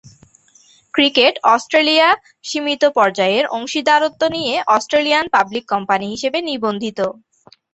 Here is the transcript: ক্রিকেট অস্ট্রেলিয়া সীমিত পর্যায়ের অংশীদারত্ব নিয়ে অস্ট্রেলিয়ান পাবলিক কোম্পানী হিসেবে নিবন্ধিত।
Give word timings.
ক্রিকেট 0.93 1.33
অস্ট্রেলিয়া 1.53 2.07
সীমিত 2.43 2.83
পর্যায়ের 2.97 3.45
অংশীদারত্ব 3.57 4.21
নিয়ে 4.35 4.55
অস্ট্রেলিয়ান 4.67 5.25
পাবলিক 5.35 5.65
কোম্পানী 5.73 6.05
হিসেবে 6.13 6.39
নিবন্ধিত। 6.49 6.99